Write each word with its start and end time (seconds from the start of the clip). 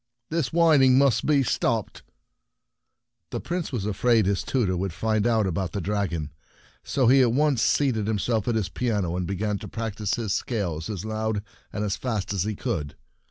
"This 0.31 0.51
whining 0.51 0.97
must 0.97 1.27
be 1.27 1.43
stopped!" 1.43 2.01
The 3.29 3.39
Prince 3.39 3.71
was 3.71 3.85
afraid 3.85 4.25
his 4.25 4.41
tutor 4.41 4.75
would 4.75 4.93
find 4.93 5.27
out 5.27 5.45
about 5.45 5.73
the 5.73 5.79
dragon, 5.79 6.21
and 6.21 6.29
so 6.83 7.05
he 7.05 7.21
at 7.21 7.33
once 7.33 7.61
seated 7.61 8.07
himself 8.07 8.47
at 8.47 8.55
his 8.55 8.67
piano, 8.67 9.15
and 9.15 9.27
began 9.27 9.59
to 9.59 9.67
practice 9.67 10.15
his 10.15 10.33
scales 10.33 10.89
as 10.89 11.05
loud 11.05 11.43
and 11.71 11.83
as 11.85 11.97
fast 11.97 12.33
as 12.33 12.45
he 12.45 12.55
could. 12.55 12.95